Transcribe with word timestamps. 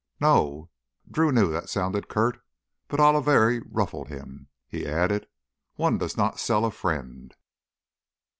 "No." 0.19 0.71
Drew 1.11 1.31
knew 1.31 1.51
that 1.51 1.69
sounded 1.69 2.07
curt, 2.07 2.41
but 2.87 2.99
Oliveri 2.99 3.61
ruffled 3.69 4.07
him. 4.07 4.47
He 4.67 4.87
added, 4.87 5.27
"One 5.75 5.99
does 5.99 6.17
not 6.17 6.39
sell 6.39 6.65
a 6.65 6.71
friend." 6.71 7.35